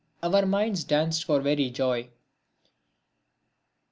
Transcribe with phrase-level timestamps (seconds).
[0.23, 2.09] Our minds danced for very joy.